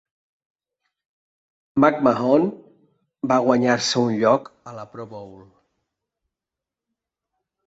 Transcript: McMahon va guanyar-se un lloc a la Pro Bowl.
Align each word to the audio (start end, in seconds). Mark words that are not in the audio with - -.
McMahon 1.81 2.47
va 3.33 3.37
guanyar-se 3.49 4.03
un 4.07 4.17
lloc 4.23 4.51
a 4.73 4.75
la 4.81 4.87
Pro 4.95 5.07
Bowl. 5.13 5.37